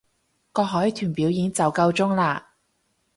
[0.51, 2.41] 個海豚表演就夠鐘喇